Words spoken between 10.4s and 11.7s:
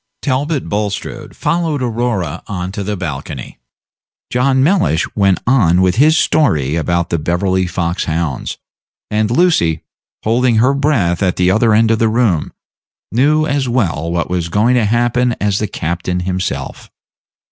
her breath at the